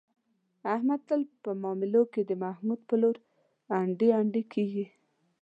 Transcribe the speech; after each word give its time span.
احمد 0.75 1.01
تل 1.07 1.21
په 1.43 1.51
معاملو 1.61 2.03
کې، 2.13 2.21
د 2.29 2.31
محمود 2.43 2.79
په 2.89 2.95
لور 3.01 3.15
انډي 3.79 4.09
انډي 4.19 4.43
کېږي. 4.53 4.85